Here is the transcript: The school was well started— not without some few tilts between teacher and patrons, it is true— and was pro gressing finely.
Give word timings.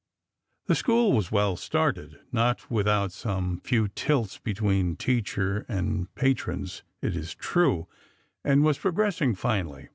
The 0.65 0.73
school 0.73 1.13
was 1.13 1.31
well 1.31 1.55
started— 1.55 2.19
not 2.31 2.71
without 2.71 3.11
some 3.11 3.59
few 3.63 3.87
tilts 3.87 4.39
between 4.39 4.95
teacher 4.95 5.63
and 5.69 6.11
patrons, 6.15 6.81
it 7.03 7.15
is 7.15 7.35
true— 7.35 7.87
and 8.43 8.63
was 8.63 8.79
pro 8.79 8.93
gressing 8.93 9.37
finely. 9.37 9.89